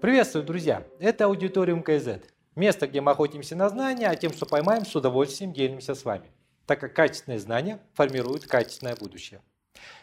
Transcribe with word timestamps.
Приветствую, 0.00 0.44
друзья! 0.44 0.86
Это 0.98 1.24
аудиториум 1.24 1.82
КЗ. 1.82 2.20
Место, 2.54 2.86
где 2.86 3.00
мы 3.00 3.12
охотимся 3.12 3.56
на 3.56 3.68
знания, 3.70 4.06
а 4.06 4.14
тем, 4.14 4.32
что 4.32 4.44
поймаем, 4.44 4.84
с 4.84 4.94
удовольствием 4.94 5.54
делимся 5.54 5.94
с 5.94 6.04
вами, 6.04 6.30
так 6.66 6.80
как 6.80 6.94
качественные 6.94 7.38
знания 7.38 7.80
формируют 7.94 8.46
качественное 8.46 8.94
будущее. 8.94 9.40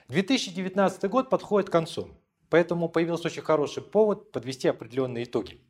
2019 0.07 1.09
год 1.09 1.29
подходит 1.29 1.69
к 1.69 1.71
концу, 1.71 2.09
поэтому 2.49 2.89
появился 2.89 3.27
очень 3.27 3.43
хороший 3.43 3.83
повод 3.83 4.31
подвести 4.31 4.67
определенные 4.67 5.25
итоги. 5.25 5.61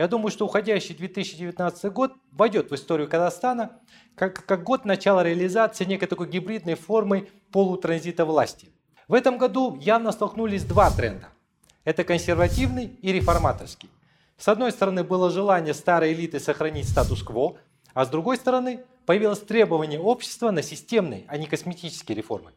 Я 0.00 0.08
думаю, 0.08 0.30
что 0.30 0.46
уходящий 0.46 0.94
2019 0.94 1.92
год 1.92 2.14
войдет 2.32 2.70
в 2.70 2.74
историю 2.74 3.06
Казахстана 3.06 3.82
как, 4.14 4.46
как 4.46 4.64
год 4.64 4.86
начала 4.86 5.22
реализации 5.22 5.84
некой 5.84 6.08
такой 6.08 6.26
гибридной 6.26 6.74
формы 6.74 7.28
полутранзита 7.52 8.24
власти. 8.24 8.70
В 9.08 9.12
этом 9.12 9.36
году 9.36 9.76
явно 9.78 10.12
столкнулись 10.12 10.64
два 10.64 10.90
тренда. 10.90 11.28
Это 11.84 12.02
консервативный 12.02 12.86
и 13.02 13.12
реформаторский. 13.12 13.90
С 14.38 14.48
одной 14.48 14.72
стороны 14.72 15.04
было 15.04 15.28
желание 15.28 15.74
старой 15.74 16.14
элиты 16.14 16.40
сохранить 16.40 16.88
статус-кво, 16.88 17.58
а 17.92 18.06
с 18.06 18.08
другой 18.08 18.38
стороны 18.38 18.86
появилось 19.04 19.40
требование 19.40 20.00
общества 20.00 20.50
на 20.50 20.62
системные, 20.62 21.26
а 21.28 21.36
не 21.36 21.44
косметические 21.44 22.16
реформы. 22.16 22.52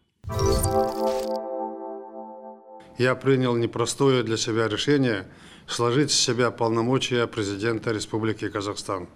Я 2.98 3.16
принял 3.16 3.58
непростое 3.58 4.24
для 4.24 4.38
себя 4.38 4.70
решение 4.70 5.26
сложить 5.68 6.12
с 6.12 6.20
себя 6.20 6.52
полномочия 6.52 7.28
президента 7.28 7.92
Республики 7.92 8.50
Казахстан. 8.50 9.08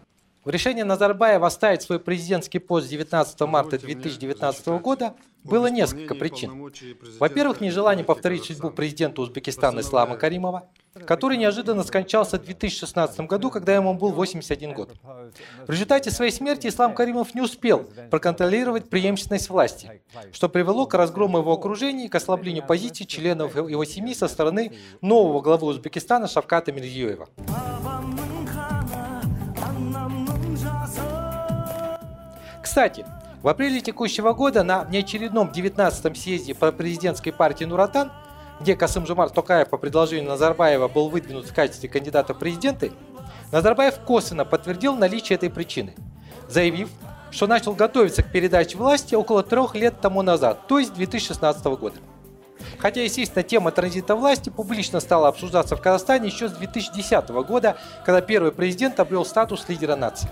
Решение 0.46 0.86
Назарбаева 0.86 1.46
оставить 1.46 1.82
свой 1.82 2.00
президентский 2.00 2.60
пост 2.60 2.88
19 2.88 3.40
марта 3.42 3.78
2019 3.78 4.68
года 4.82 5.14
было 5.44 5.68
несколько 5.68 6.16
причин. 6.16 6.72
Во-первых, 7.20 7.62
нежелание 7.62 8.06
повторить 8.06 8.46
судьбу 8.46 8.70
президента 8.70 9.22
Узбекистана 9.22 9.82
Ислама 9.82 10.16
Каримова, 10.16 10.70
который 11.06 11.38
неожиданно 11.38 11.84
скончался 11.84 12.38
в 12.38 12.44
2016 12.44 13.20
году, 13.22 13.50
когда 13.50 13.76
ему 13.76 13.94
был 13.94 14.12
81 14.12 14.74
год. 14.74 14.94
В 15.68 15.72
результате 15.72 16.12
своей 16.12 16.32
смерти 16.32 16.68
Ислам 16.68 16.94
Каримов 16.94 17.36
не 17.36 17.42
успел 17.42 17.88
проконтролировать 18.10 18.90
преемственность 18.90 19.50
власти, 19.50 20.02
что 20.32 20.50
привело 20.50 20.86
к 20.86 20.94
разгрому 20.94 21.40
его 21.40 21.54
окружения 21.54 22.06
и 22.06 22.10
к 22.10 22.16
ослаблению 22.16 22.66
позиций 22.66 23.06
членов 23.06 23.56
его 23.56 23.86
семьи 23.86 24.14
со 24.14 24.28
стороны 24.28 24.74
нового 25.02 25.42
главы 25.42 25.68
Узбекистана 25.68 26.28
Шавката 26.28 26.72
Мирзиёева. 26.72 27.28
Кстати, 32.68 33.06
в 33.44 33.48
апреле 33.48 33.80
текущего 33.80 34.34
года 34.34 34.62
на 34.62 34.86
неочередном 34.90 35.50
19-м 35.52 36.16
съезде 36.16 36.54
по 36.54 36.74
президентской 36.74 37.32
партии 37.32 37.64
Нуратан, 37.64 38.12
где 38.60 38.76
Касым 38.76 39.08
Жумар 39.08 39.30
Токаев 39.30 39.70
по 39.70 39.78
предложению 39.78 40.28
Назарбаева 40.28 40.90
был 40.90 41.08
выдвинут 41.08 41.46
в 41.46 41.54
качестве 41.54 41.88
кандидата 41.88 42.34
в 42.34 42.40
президенты, 42.40 42.92
Назарбаев 43.54 44.00
косвенно 44.00 44.44
подтвердил 44.44 44.98
наличие 44.98 45.38
этой 45.38 45.50
причины, 45.50 45.96
заявив, 46.50 46.90
что 47.32 47.48
начал 47.48 47.74
готовиться 47.74 48.22
к 48.22 48.34
передаче 48.34 48.78
власти 48.78 49.16
около 49.16 49.44
трех 49.44 49.74
лет 49.74 50.02
тому 50.02 50.22
назад, 50.22 50.68
то 50.68 50.78
есть 50.78 50.94
2016 50.94 51.64
года. 51.80 51.96
Хотя, 52.80 53.02
естественно, 53.02 53.44
тема 53.44 53.72
транзита 53.72 54.14
власти 54.14 54.50
публично 54.50 55.00
стала 55.00 55.30
обсуждаться 55.30 55.78
в 55.78 55.82
Казахстане 55.82 56.28
еще 56.28 56.50
с 56.50 56.52
2010 56.52 57.30
года, 57.30 57.78
когда 58.06 58.20
первый 58.20 58.52
президент 58.52 59.00
обрел 59.00 59.24
статус 59.24 59.70
лидера 59.70 59.96
нации. 59.96 60.30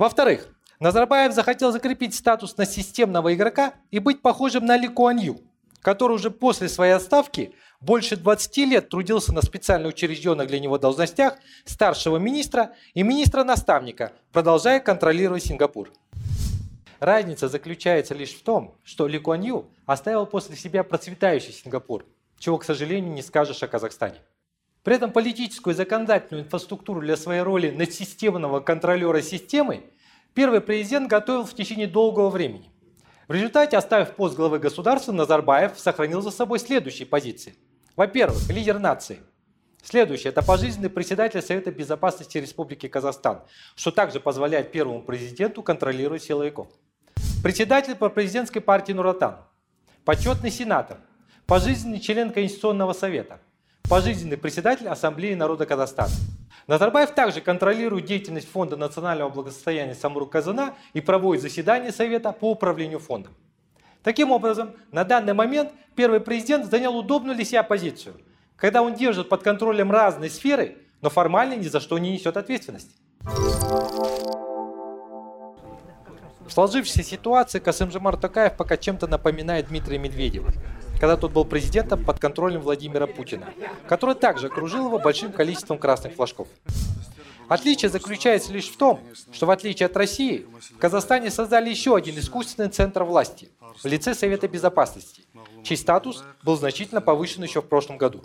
Во-вторых, 0.00 0.48
Назарбаев 0.78 1.34
захотел 1.34 1.72
закрепить 1.72 2.14
статус 2.14 2.56
на 2.56 2.64
системного 2.64 3.34
игрока 3.34 3.74
и 3.90 3.98
быть 3.98 4.22
похожим 4.22 4.64
на 4.64 4.78
Ли 4.78 4.88
Куан 4.88 5.20
который 5.82 6.14
уже 6.14 6.30
после 6.30 6.70
своей 6.70 6.92
отставки 6.92 7.54
больше 7.82 8.16
20 8.16 8.56
лет 8.56 8.88
трудился 8.88 9.34
на 9.34 9.42
специально 9.42 9.88
учрежденных 9.88 10.46
для 10.46 10.58
него 10.58 10.78
должностях 10.78 11.36
старшего 11.66 12.16
министра 12.16 12.70
и 12.94 13.02
министра-наставника, 13.02 14.12
продолжая 14.32 14.80
контролировать 14.80 15.44
Сингапур. 15.44 15.92
Разница 16.98 17.48
заключается 17.48 18.14
лишь 18.14 18.32
в 18.32 18.42
том, 18.42 18.74
что 18.84 19.06
Ли 19.06 19.18
Куан 19.18 19.66
оставил 19.84 20.24
после 20.24 20.56
себя 20.56 20.82
процветающий 20.82 21.52
Сингапур, 21.52 22.06
чего, 22.38 22.56
к 22.56 22.64
сожалению, 22.64 23.12
не 23.12 23.20
скажешь 23.20 23.62
о 23.62 23.68
Казахстане. 23.68 24.16
При 24.82 24.94
этом 24.94 25.12
политическую 25.12 25.74
и 25.74 25.76
законодательную 25.76 26.44
инфраструктуру 26.44 27.00
для 27.00 27.16
своей 27.16 27.42
роли 27.42 27.70
надсистемного 27.70 28.60
контролера 28.60 29.20
системы 29.20 29.84
первый 30.32 30.60
президент 30.62 31.08
готовил 31.08 31.44
в 31.44 31.54
течение 31.54 31.86
долгого 31.86 32.30
времени. 32.30 32.70
В 33.28 33.32
результате, 33.32 33.76
оставив 33.76 34.16
пост 34.16 34.36
главы 34.36 34.58
государства, 34.58 35.12
Назарбаев 35.12 35.78
сохранил 35.78 36.22
за 36.22 36.30
собой 36.30 36.58
следующие 36.58 37.06
позиции. 37.06 37.54
Во-первых, 37.94 38.48
лидер 38.48 38.78
нации. 38.78 39.20
Следующее– 39.82 40.30
это 40.30 40.42
пожизненный 40.42 40.90
председатель 40.90 41.42
Совета 41.42 41.70
Безопасности 41.70 42.38
Республики 42.38 42.88
Казахстан, 42.88 43.42
что 43.76 43.90
также 43.90 44.18
позволяет 44.18 44.72
первому 44.72 45.02
президенту 45.02 45.62
контролировать 45.62 46.22
силовиков. 46.22 46.68
Председатель 47.42 47.94
по 47.94 48.08
президентской 48.08 48.60
партии 48.60 48.92
Нуратан. 48.92 49.36
Почетный 50.04 50.50
сенатор. 50.50 50.98
Пожизненный 51.46 52.00
член 52.00 52.32
Конституционного 52.32 52.94
совета– 52.94 53.40
пожизненный 53.90 54.36
председатель 54.36 54.86
Ассамблеи 54.86 55.34
народа 55.34 55.66
Казахстана. 55.66 56.12
Назарбаев 56.68 57.10
также 57.10 57.40
контролирует 57.40 58.04
деятельность 58.04 58.48
Фонда 58.48 58.76
национального 58.76 59.30
благосостояния 59.30 59.96
Самрук 59.96 60.30
Казана 60.30 60.74
и 60.92 61.00
проводит 61.00 61.42
заседания 61.42 61.90
Совета 61.90 62.30
по 62.30 62.52
управлению 62.52 63.00
фондом. 63.00 63.34
Таким 64.04 64.30
образом, 64.30 64.70
на 64.92 65.02
данный 65.02 65.34
момент 65.34 65.72
первый 65.96 66.20
президент 66.20 66.70
занял 66.70 66.96
удобную 66.96 67.34
для 67.34 67.44
себя 67.44 67.64
позицию, 67.64 68.14
когда 68.54 68.80
он 68.80 68.94
держит 68.94 69.28
под 69.28 69.42
контролем 69.42 69.90
разные 69.90 70.30
сферы, 70.30 70.76
но 71.02 71.10
формально 71.10 71.54
ни 71.54 71.66
за 71.66 71.80
что 71.80 71.98
не 71.98 72.12
несет 72.12 72.36
ответственность. 72.36 72.94
В 76.46 76.52
сложившейся 76.52 77.02
ситуации 77.02 77.58
Касым-Жомар 77.58 78.16
Токаев 78.16 78.56
пока 78.56 78.76
чем-то 78.76 79.08
напоминает 79.08 79.66
Дмитрия 79.66 79.98
Медведева 79.98 80.52
когда 81.00 81.16
тот 81.16 81.32
был 81.32 81.46
президентом 81.46 82.04
под 82.04 82.18
контролем 82.18 82.60
Владимира 82.60 83.06
Путина, 83.06 83.54
который 83.88 84.14
также 84.14 84.48
окружил 84.48 84.86
его 84.86 84.98
большим 84.98 85.32
количеством 85.32 85.78
красных 85.78 86.14
флажков. 86.14 86.46
Отличие 87.48 87.88
заключается 87.88 88.52
лишь 88.52 88.68
в 88.68 88.76
том, 88.76 89.00
что 89.32 89.46
в 89.46 89.50
отличие 89.50 89.86
от 89.86 89.96
России, 89.96 90.46
в 90.74 90.78
Казахстане 90.78 91.30
создали 91.30 91.70
еще 91.70 91.96
один 91.96 92.18
искусственный 92.18 92.68
центр 92.68 93.02
власти 93.02 93.48
в 93.82 93.86
лице 93.86 94.14
Совета 94.14 94.46
Безопасности, 94.46 95.24
чей 95.64 95.76
статус 95.76 96.22
был 96.44 96.56
значительно 96.56 97.00
повышен 97.00 97.42
еще 97.42 97.62
в 97.62 97.66
прошлом 97.66 97.96
году. 97.96 98.22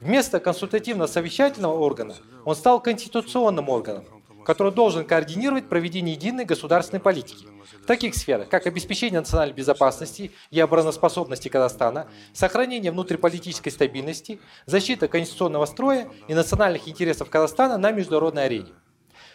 Вместо 0.00 0.38
консультативно-совещательного 0.38 1.78
органа 1.78 2.14
он 2.44 2.54
стал 2.56 2.80
конституционным 2.80 3.68
органом, 3.68 4.04
который 4.44 4.72
должен 4.72 5.04
координировать 5.04 5.68
проведение 5.68 6.14
единой 6.14 6.44
государственной 6.44 7.00
политики 7.00 7.46
в 7.82 7.86
таких 7.86 8.14
сферах, 8.14 8.48
как 8.48 8.66
обеспечение 8.66 9.20
национальной 9.20 9.54
безопасности 9.54 10.32
и 10.50 10.60
обороноспособности 10.60 11.48
Казахстана, 11.48 12.08
сохранение 12.32 12.92
внутриполитической 12.92 13.70
стабильности, 13.70 14.40
защита 14.66 15.08
конституционного 15.08 15.66
строя 15.66 16.08
и 16.28 16.34
национальных 16.34 16.88
интересов 16.88 17.30
Казахстана 17.30 17.78
на 17.78 17.90
международной 17.90 18.46
арене. 18.46 18.72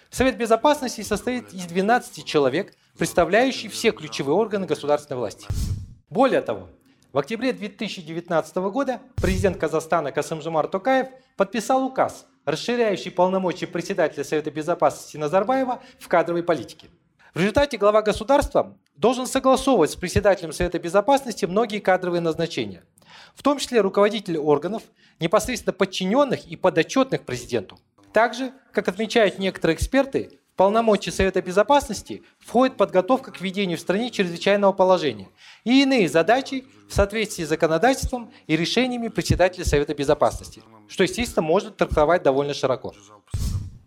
Совет 0.10 0.38
Безопасности 0.38 1.02
состоит 1.02 1.54
из 1.54 1.66
12 1.66 2.24
человек, 2.24 2.74
представляющих 2.98 3.72
все 3.74 3.92
ключевые 3.92 4.36
органы 4.36 4.66
государственной 4.66 5.18
власти. 5.18 5.48
Более 6.10 6.42
того, 6.42 6.70
в 7.14 7.18
октябре 7.18 7.54
2019 7.54 8.56
года 8.58 9.00
президент 9.16 9.58
Казахстана 9.58 10.12
Касымжимар 10.12 10.68
Токаев 10.68 11.08
подписал 11.38 11.86
указ, 11.86 12.28
расширяющий 12.46 13.12
полномочия 13.12 13.68
председателя 13.68 14.24
Совета 14.24 14.52
Безопасности 14.52 15.18
Назарбаева 15.18 15.82
в 16.00 16.08
кадровой 16.08 16.44
политике. 16.44 16.90
В 17.34 17.40
результате 17.40 17.78
глава 17.78 18.02
государства 18.02 18.78
должен 18.96 19.28
согласовывать 19.28 19.92
с 19.92 19.96
председателем 19.96 20.52
Совета 20.52 20.80
Безопасности 20.80 21.46
многие 21.46 21.80
кадровые 21.80 22.22
назначения, 22.22 22.84
в 23.36 23.44
том 23.44 23.60
числе 23.60 23.82
руководители 23.82 24.38
органов, 24.38 24.84
непосредственно 25.20 25.74
подчиненных 25.74 26.46
и 26.46 26.56
подотчетных 26.56 27.24
президенту. 27.24 27.80
Также, 28.12 28.52
как 28.74 28.88
отмечают 28.88 29.40
некоторые 29.40 29.76
эксперты, 29.76 30.40
в 30.58 30.64
полномочия 30.68 31.12
Совета 31.12 31.40
Безопасности 31.44 32.24
входит 32.40 32.78
подготовка 32.78 33.32
к 33.32 33.40
введению 33.40 33.78
в 33.78 33.82
стране 33.82 34.10
чрезвычайного 34.10 34.72
положения 34.72 35.30
и 35.64 35.84
иные 35.84 36.10
задачи 36.10 36.66
в 36.90 36.96
соответствии 36.96 37.44
с 37.44 37.50
законодательством 37.50 38.32
и 38.48 38.58
решениями 38.58 39.10
председателя 39.10 39.66
Совета 39.66 39.94
Безопасности, 39.94 40.64
что, 40.88 41.04
естественно, 41.04 41.46
может 41.46 41.78
трактовать 41.78 42.24
довольно 42.24 42.56
широко. 42.56 42.96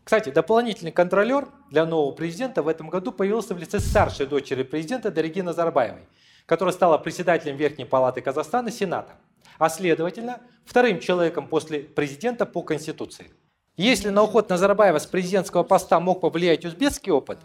Кстати, 0.05 0.31
дополнительный 0.31 0.93
контролер 0.93 1.49
для 1.72 1.87
нового 1.87 2.12
президента 2.12 2.62
в 2.62 2.69
этом 2.69 2.88
году 2.88 3.11
появился 3.11 3.52
в 3.52 3.58
лице 3.58 3.81
старшей 3.81 4.26
дочери 4.26 4.62
президента 4.62 5.11
Дариги 5.11 5.40
Назарбаевой, 5.40 6.06
которая 6.46 6.73
стала 6.73 6.99
председателем 6.99 7.56
Верхней 7.56 7.84
Палаты 7.84 8.20
Казахстана 8.20 8.70
Сената, 8.70 9.16
а 9.58 9.69
следовательно, 9.70 10.40
вторым 10.64 11.00
человеком 11.00 11.49
после 11.49 11.81
президента 11.81 12.46
по 12.46 12.62
Конституции. 12.62 13.32
Если 13.80 14.10
на 14.10 14.22
уход 14.24 14.50
Назарбаева 14.50 14.98
с 14.98 15.06
президентского 15.06 15.62
поста 15.62 16.00
мог 16.00 16.20
повлиять 16.20 16.66
узбекский 16.66 17.10
опыт, 17.12 17.38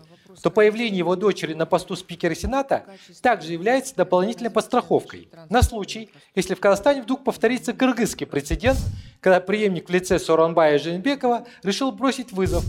то 0.44 0.52
появление 0.52 0.98
его 0.98 1.16
дочери 1.16 1.54
на 1.54 1.66
посту 1.66 1.96
спикера 1.96 2.36
Сената 2.36 2.84
также 3.22 3.54
является 3.54 3.96
дополнительной 3.96 4.50
подстраховкой 4.50 5.30
на 5.50 5.62
случай, 5.62 6.10
если 6.36 6.54
в 6.54 6.60
Казахстане 6.60 7.04
вдруг 7.04 7.24
повторится 7.24 7.72
кыргызский 7.72 8.28
прецедент, 8.28 8.78
когда 9.22 9.40
преемник 9.40 9.88
в 9.88 9.94
лице 9.94 10.20
Соронбая 10.20 10.78
Женбекова 10.78 11.46
решил 11.64 11.94
бросить 11.94 12.34
вызов. 12.34 12.66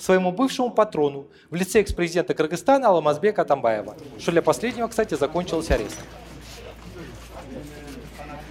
Своему 0.00 0.32
бывшему 0.32 0.70
патрону 0.70 1.28
в 1.50 1.54
лице 1.54 1.80
экс-президента 1.80 2.32
Кыргызстана 2.32 2.88
Аламазбека 2.88 3.42
Атамбаева, 3.42 3.96
что 4.18 4.32
для 4.32 4.40
последнего, 4.40 4.88
кстати, 4.88 5.12
закончилось 5.14 5.70
арестом. 5.70 6.06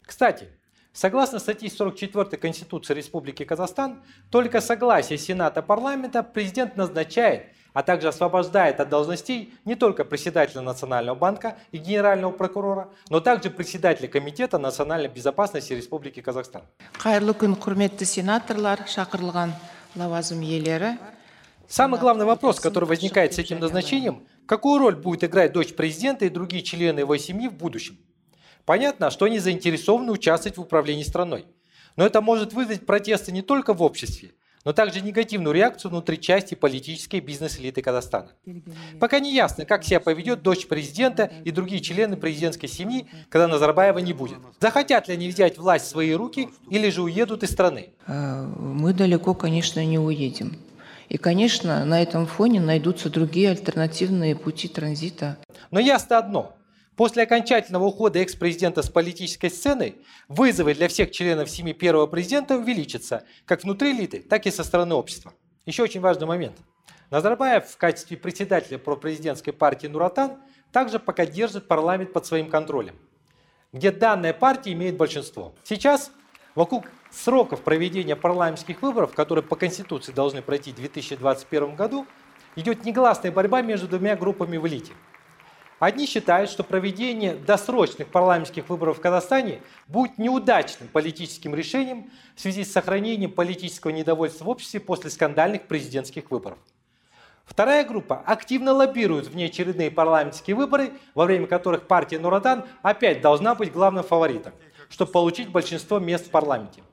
Кстати, 0.06 0.48
согласно 0.94 1.40
статье 1.40 1.72
44 1.72 2.38
Конституции 2.38 2.94
Республики 2.94 3.46
Казахстан, 3.46 4.04
только 4.30 4.62
согласие 4.62 5.18
Сената 5.18 5.64
парламента 5.64 6.22
президент 6.22 6.78
назначает, 6.78 7.48
а 7.74 7.82
также 7.82 8.10
освобождает 8.10 8.80
от 8.80 8.90
должностей 8.90 9.52
не 9.66 9.74
только 9.74 10.06
председателя 10.06 10.62
Национального 10.62 11.16
банка 11.16 11.58
и 11.72 11.78
генерального 11.78 12.32
прокурора, 12.32 12.90
но 13.10 13.22
также 13.22 13.50
председателя 13.50 14.08
Комитета 14.08 14.60
национальной 14.60 15.10
безопасности 15.10 15.74
Республики 15.74 16.22
Казахстан. 16.22 16.62
қайырлы 16.94 17.34
күн 17.34 17.56
құрметті 17.58 18.06
сенаторлар 18.06 18.86
шақырылған 18.86 19.54
лауазым 19.96 20.44
иелері 20.44 20.98
Самый 21.70 22.00
главный 22.00 22.26
вопрос, 22.26 22.60
который 22.60 22.86
возникает 22.86 23.36
с 23.36 23.38
этим 23.38 23.60
назначением, 23.60 24.26
какую 24.48 24.80
роль 24.80 24.96
будет 24.96 25.24
играть 25.24 25.54
дочь 25.54 25.76
президента 25.76 26.26
и 26.26 26.30
другие 26.30 26.64
члены 26.64 27.02
его 27.02 27.16
семьи 27.18 27.48
в 27.48 27.54
будущем. 27.54 28.00
Понятно, 28.66 29.12
что 29.12 29.26
они 29.26 29.38
заинтересованы 29.38 30.12
участвовать 30.12 30.58
в 30.58 30.62
управлении 30.62 31.04
страной. 31.04 31.46
Но 31.96 32.08
это 32.08 32.22
может 32.22 32.54
вызвать 32.54 32.88
протесты 32.88 33.32
не 33.32 33.44
только 33.44 33.76
в 33.76 33.84
обществе, 33.84 34.32
но 34.66 34.74
также 34.74 35.02
негативную 35.02 35.54
реакцию 35.54 35.92
внутри 35.92 36.20
части 36.20 36.56
политической 36.56 37.18
и 37.18 37.22
бизнес-элиты 37.22 37.84
Казахстана. 37.84 38.32
Пока 39.00 39.20
не 39.20 39.32
ясно, 39.32 39.64
как 39.66 39.84
себя 39.84 40.00
поведет 40.00 40.42
дочь 40.42 40.68
президента 40.68 41.32
и 41.46 41.52
другие 41.52 41.82
члены 41.82 42.18
президентской 42.18 42.68
семьи, 42.68 43.08
когда 43.30 43.48
Назарбаева 43.48 44.00
не 44.00 44.14
будет. 44.14 44.40
Захотят 44.60 45.08
ли 45.08 45.14
они 45.14 45.30
взять 45.30 45.60
власть 45.60 45.86
в 45.86 45.90
свои 45.90 46.14
руки 46.14 46.50
или 46.72 46.90
же 46.90 47.04
уедут 47.04 47.44
из 47.44 47.52
страны? 47.52 47.92
Э, 48.08 48.44
мы 48.44 48.94
далеко, 48.94 49.36
конечно, 49.36 49.86
не 49.86 50.00
уедем. 50.00 50.58
И, 51.10 51.18
конечно, 51.18 51.84
на 51.86 52.02
этом 52.02 52.28
фоне 52.28 52.62
найдутся 52.62 53.10
другие 53.10 53.50
альтернативные 53.50 54.36
пути 54.36 54.68
транзита. 54.68 55.38
Но 55.72 55.80
ясно 55.80 56.20
одно. 56.20 56.56
После 56.96 57.24
окончательного 57.24 57.86
ухода 57.86 58.20
экс-президента 58.20 58.84
с 58.84 58.90
политической 58.90 59.50
сцены 59.50 59.96
вызовы 60.28 60.76
для 60.76 60.88
всех 60.88 61.12
членов 61.12 61.50
семьи 61.50 61.74
первого 61.74 62.08
президента 62.08 62.58
увеличатся, 62.58 63.24
как 63.46 63.64
внутри 63.64 63.92
элиты, 63.92 64.20
так 64.20 64.46
и 64.46 64.52
со 64.52 64.64
стороны 64.64 64.94
общества. 64.94 65.34
Еще 65.66 65.82
очень 65.82 66.02
важный 66.02 66.28
момент. 66.28 66.58
Назарбаев 67.10 67.66
в 67.66 67.78
качестве 67.78 68.18
председателя 68.18 68.78
пропрезидентской 68.78 69.54
партии 69.54 69.88
«Нуратан» 69.88 70.38
также 70.72 71.00
пока 71.00 71.26
держит 71.26 71.68
парламент 71.68 72.14
под 72.14 72.26
своим 72.28 72.50
контролем, 72.50 72.96
где 73.74 73.92
данная 73.92 74.34
партия 74.34 74.74
имеет 74.74 74.98
большинство. 74.98 75.56
Сейчас 75.64 76.12
вокруг 76.54 76.86
сроков 77.12 77.62
проведения 77.62 78.16
парламентских 78.16 78.82
выборов, 78.82 79.14
которые 79.14 79.44
по 79.44 79.56
Конституции 79.56 80.12
должны 80.12 80.42
пройти 80.42 80.72
в 80.72 80.76
2021 80.76 81.76
году, 81.76 82.06
идет 82.56 82.86
негласная 82.86 83.32
борьба 83.32 83.62
между 83.62 83.88
двумя 83.88 84.16
группами 84.16 84.58
в 84.58 84.68
элите. 84.68 84.94
Одни 85.80 86.06
считают, 86.06 86.50
что 86.50 86.64
проведение 86.64 87.36
досрочных 87.36 88.10
парламентских 88.10 88.68
выборов 88.68 88.98
в 88.98 89.02
Казахстане 89.02 89.62
будет 89.88 90.18
неудачным 90.18 90.90
политическим 90.90 91.56
решением 91.56 92.12
в 92.36 92.42
связи 92.42 92.66
с 92.66 92.72
сохранением 92.72 93.32
политического 93.32 93.92
недовольства 93.92 94.44
в 94.44 94.50
обществе 94.50 94.82
после 94.82 95.10
скандальных 95.10 95.68
президентских 95.68 96.32
выборов. 96.32 96.58
Вторая 97.46 97.86
группа 97.86 98.22
активно 98.26 98.74
лоббирует 98.74 99.28
внеочередные 99.28 99.90
парламентские 99.90 100.56
выборы, 100.56 100.92
во 101.16 101.26
время 101.26 101.48
которых 101.48 101.88
партия 101.88 102.20
Нуратан 102.20 102.66
опять 102.84 103.22
должна 103.22 103.56
быть 103.56 103.72
главным 103.72 104.04
фаворитом, 104.04 104.54
чтобы 104.90 105.12
получить 105.12 105.50
большинство 105.50 105.98
мест 105.98 106.28
в 106.28 106.30
парламенте 106.30 106.84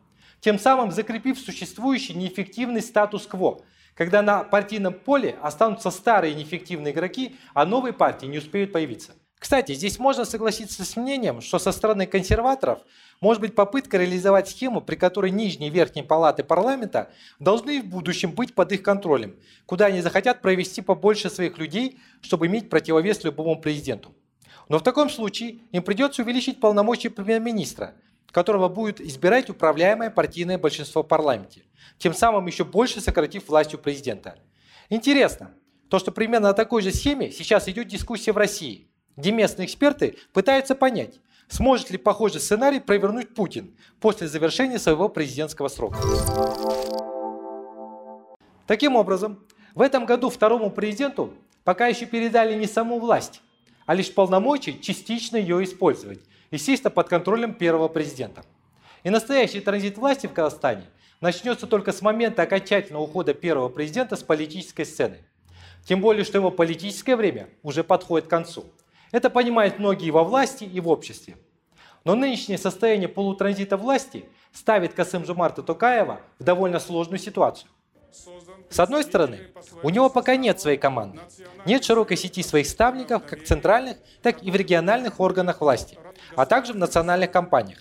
тем 0.41 0.59
самым 0.59 0.93
закрепив 0.93 1.39
существующий 1.39 2.15
неэффективный 2.15 2.83
статус-кво, 2.83 3.63
когда 3.95 4.23
на 4.23 4.45
партийном 4.45 4.93
поле 4.95 5.37
останутся 5.43 5.91
старые 5.91 6.35
неэффективные 6.35 6.93
игроки, 6.93 7.37
а 7.55 7.65
новые 7.65 7.93
партии 7.93 8.27
не 8.27 8.39
успеют 8.39 8.73
появиться. 8.73 9.13
Кстати, 9.39 9.75
здесь 9.75 9.99
можно 9.99 10.25
согласиться 10.25 10.85
с 10.85 10.97
мнением, 10.97 11.41
что 11.41 11.59
со 11.59 11.71
стороны 11.71 12.07
консерваторов 12.07 12.81
может 13.21 13.41
быть 13.41 13.55
попытка 13.55 13.99
реализовать 13.99 14.49
схему, 14.49 14.81
при 14.81 14.97
которой 14.97 15.31
нижние 15.31 15.71
и 15.71 15.73
верхние 15.73 16.05
палаты 16.05 16.43
парламента 16.43 17.11
должны 17.39 17.83
в 17.83 17.87
будущем 17.87 18.33
быть 18.33 18.55
под 18.55 18.73
их 18.73 18.83
контролем, 18.83 19.37
куда 19.67 19.87
они 19.87 20.01
захотят 20.01 20.41
провести 20.41 20.81
побольше 20.81 21.29
своих 21.29 21.59
людей, 21.59 21.99
чтобы 22.23 22.47
иметь 22.47 22.71
противовес 22.71 23.25
любому 23.25 23.61
президенту. 23.61 24.15
Но 24.69 24.79
в 24.79 24.83
таком 24.83 25.11
случае 25.11 25.61
им 25.71 25.83
придется 25.83 26.23
увеличить 26.23 26.61
полномочия 26.61 27.11
премьер-министра– 27.11 27.95
которого 28.33 28.69
будет 28.69 29.01
избирать 29.01 29.51
управляемое 29.51 30.11
партийное 30.11 30.59
большинство 30.59 31.03
в 31.03 31.09
парламенте, 31.09 31.63
тем 31.99 32.15
самым 32.15 32.47
еще 32.47 32.65
больше 32.65 33.01
сократив 33.01 33.49
властью 33.49 33.79
президента. 33.79 34.39
Интересно, 34.89 35.53
то, 35.89 35.99
что 35.99 36.13
примерно 36.13 36.49
на 36.49 36.55
такой 36.55 36.83
же 36.83 36.93
схеме 36.93 37.31
сейчас 37.31 37.69
идет 37.69 37.89
дискуссия 37.89 38.33
в 38.33 38.37
России, 38.37 38.89
где 39.17 39.33
местные 39.33 39.67
эксперты 39.67 40.17
пытаются 40.33 40.75
понять, 40.75 41.21
сможет 41.49 41.91
ли 41.91 41.99
похожий 41.99 42.41
сценарий 42.41 42.81
провернуть 42.81 43.35
Путин 43.35 43.77
после 44.01 44.29
завершения 44.29 44.79
своего 44.79 45.09
президентского 45.09 45.69
срока. 45.69 45.99
Таким 48.67 48.97
образом, 48.97 49.47
в 49.75 49.81
этом 49.81 50.07
году 50.07 50.29
второму 50.29 50.71
президенту 50.71 51.33
пока 51.65 51.87
еще 51.87 52.07
передали 52.07 52.55
не 52.55 52.67
саму 52.67 52.99
власть, 52.99 53.41
а 53.87 53.95
лишь 53.95 54.13
полномочия 54.13 54.79
частично 54.79 55.37
ее 55.37 55.63
использовать– 55.65 56.21
естественно, 56.51 56.91
под 56.91 57.09
контролем 57.09 57.55
первого 57.55 57.89
президента. 57.89 58.45
И 59.05 59.11
настоящий 59.11 59.61
транзит 59.61 59.99
власти 59.99 60.27
в 60.27 60.33
Казахстане 60.33 60.85
начнется 61.21 61.67
только 61.67 61.93
с 61.93 62.03
момента 62.03 62.43
окончательного 62.43 63.03
ухода 63.03 63.35
первого 63.35 63.69
президента 63.69 64.17
с 64.17 64.23
политической 64.23 64.85
сцены. 64.85 65.19
Тем 65.85 66.01
более, 66.01 66.25
что 66.25 66.39
его 66.39 66.51
политическое 66.51 67.17
время 67.17 67.49
уже 67.63 67.85
подходит 67.85 68.27
к 68.27 68.31
концу. 68.31 68.65
Это 69.13 69.31
понимают 69.31 69.79
многие 69.79 70.11
во 70.11 70.25
власти 70.25 70.65
и 70.65 70.81
в 70.81 70.89
обществе. 70.89 71.37
Но 72.05 72.15
нынешнее 72.15 72.59
состояние 72.59 73.09
полутранзита 73.09 73.77
власти 73.77 74.25
ставит 74.53 74.95
Касым 74.95 75.25
Жумарта 75.25 75.63
Токаева 75.63 76.21
в 76.39 76.45
довольно 76.45 76.81
сложную 76.81 77.19
ситуацию. 77.19 77.71
С 78.71 78.81
одной 78.81 79.05
стороны, 79.05 79.49
у 79.83 79.91
него 79.91 80.11
пока 80.11 80.37
нет 80.37 80.61
своей 80.61 80.79
команды, 80.79 81.21
нет 81.65 81.85
широкой 81.85 82.17
сети 82.17 82.43
своих 82.43 82.67
ставников 82.67 83.25
как 83.25 83.43
в 83.43 83.47
центральных, 83.47 83.97
так 84.23 84.43
и 84.43 84.51
в 84.51 84.57
региональных 84.57 85.21
органах 85.21 85.61
власти, 85.61 85.99
а 86.35 86.47
также 86.47 86.73
в 86.73 86.77
национальных 86.77 87.31
компаниях. 87.31 87.79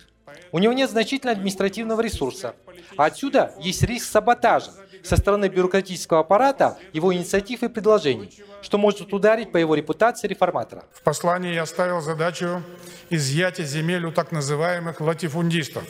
У 0.52 0.58
него 0.58 0.72
нет 0.72 0.90
значительного 0.90 1.36
административного 1.36 2.00
ресурса, 2.00 2.54
а 2.96 3.06
отсюда 3.06 3.54
есть 3.58 3.82
риск 3.82 4.10
саботажа 4.10 4.72
со 5.02 5.16
стороны 5.16 5.48
бюрократического 5.48 6.20
аппарата 6.20 6.78
его 6.92 7.14
инициатив 7.14 7.62
и 7.62 7.68
предложений, 7.68 8.42
что 8.62 8.78
может 8.78 9.12
ударить 9.12 9.52
по 9.52 9.56
его 9.56 9.74
репутации 9.74 10.26
реформатора. 10.26 10.84
В 10.92 11.02
послании 11.02 11.54
я 11.54 11.66
ставил 11.66 12.00
задачу 12.00 12.62
изъятия 13.10 13.64
земель 13.64 14.04
у 14.06 14.12
так 14.12 14.32
называемых 14.32 15.00
латифундистов, 15.00 15.84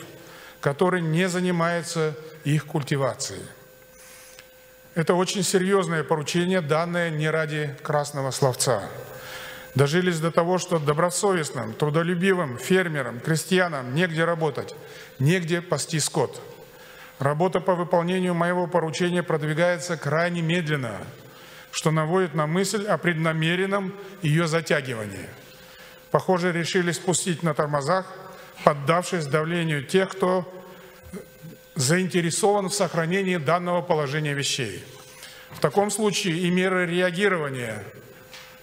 которые 0.61 1.03
не 1.03 1.29
занимаются 1.29 2.15
их 2.45 2.67
культивацией. 2.67 3.43
Это 4.97 5.12
очень 5.12 5.43
серьезное 5.43 6.03
поручение, 6.03 6.62
данное 6.62 7.11
не 7.11 7.29
ради 7.29 7.76
красного 7.83 8.31
словца. 8.31 8.88
Дожились 9.75 10.21
до 10.21 10.31
того, 10.31 10.57
что 10.57 10.79
добросовестным, 10.79 11.75
трудолюбивым 11.75 12.57
фермерам, 12.57 13.21
крестьянам 13.21 13.95
негде 13.95 14.25
работать, 14.25 14.75
негде 15.19 15.61
пасти 15.61 16.00
скот. 16.00 16.41
Работа 17.19 17.61
по 17.61 17.75
выполнению 17.75 18.33
моего 18.33 18.67
поручения 18.67 19.23
продвигается 19.23 19.99
крайне 19.99 20.41
медленно, 20.41 20.97
что 21.73 21.91
наводит 21.91 22.35
на 22.35 22.47
мысль 22.47 22.87
о 22.87 22.97
преднамеренном 22.97 23.93
ее 24.23 24.47
затягивании. 24.47 25.29
Похоже, 26.11 26.53
решили 26.53 26.91
спустить 26.93 27.43
на 27.43 27.53
тормозах, 27.53 28.07
поддавшись 28.65 29.26
давлению 29.26 29.85
тех, 29.85 30.09
кто 30.09 30.50
заинтересован 31.76 32.71
в 32.71 32.75
сохранении 32.75 33.37
данного 33.37 33.83
положения 33.83 34.33
вещей. 34.33 34.83
В 35.50 35.61
таком 35.61 35.90
случае 35.90 36.38
и 36.38 36.50
меры 36.50 36.87
реагирования 36.87 37.85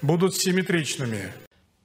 будут 0.01 0.35
симметричными. 0.35 1.31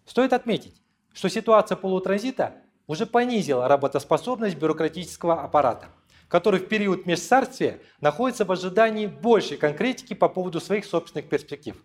Стоит 0.07 0.33
отметить, 0.33 0.75
что 1.13 1.29
ситуация 1.29 1.77
полутранзита 1.77 2.55
уже 2.87 3.05
понизила 3.05 3.69
работоспособность 3.69 4.57
бюрократического 4.57 5.43
аппарата, 5.43 5.89
который 6.29 6.61
в 6.61 6.69
период 6.69 7.05
межцарствия 7.05 7.81
находится 8.01 8.47
в 8.47 8.53
ожидании 8.53 9.07
большей 9.07 9.59
конкретики 9.59 10.15
по 10.15 10.31
поводу 10.31 10.61
своих 10.61 10.87
собственных 10.87 11.29
перспектив. 11.29 11.77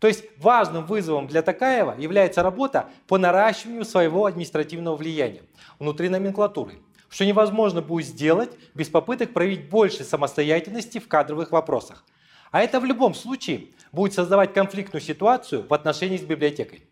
То 0.00 0.08
есть 0.08 0.24
важным 0.38 0.84
вызовом 0.84 1.28
для 1.28 1.42
Такаева 1.42 1.94
является 1.96 2.42
работа 2.42 2.88
по 3.06 3.18
наращиванию 3.18 3.84
своего 3.84 4.26
административного 4.26 4.96
влияния 4.96 5.42
внутри 5.78 6.08
номенклатуры, 6.08 6.74
что 7.14 7.24
невозможно 7.24 7.80
будет 7.80 8.08
сделать 8.08 8.50
без 8.74 8.88
попыток 8.88 9.32
проявить 9.32 9.70
больше 9.70 10.02
самостоятельности 10.02 10.98
в 10.98 11.06
кадровых 11.06 11.52
вопросах. 11.52 12.04
А 12.50 12.60
это 12.60 12.80
в 12.80 12.84
любом 12.84 13.14
случае 13.14 13.68
будет 13.92 14.14
создавать 14.14 14.52
конфликтную 14.52 15.00
ситуацию 15.00 15.64
в 15.64 15.72
отношении 15.72 16.18
с 16.18 16.22
библиотекой. 16.22 16.82